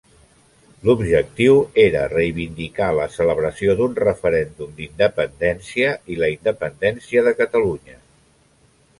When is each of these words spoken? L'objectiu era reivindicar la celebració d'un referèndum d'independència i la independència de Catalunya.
L'objectiu 0.87 1.57
era 1.81 1.99
reivindicar 2.13 2.87
la 2.99 3.03
celebració 3.15 3.75
d'un 3.81 3.93
referèndum 3.99 4.71
d'independència 4.79 5.91
i 6.15 6.17
la 6.23 6.31
independència 6.37 7.23
de 7.29 7.35
Catalunya. 7.43 7.99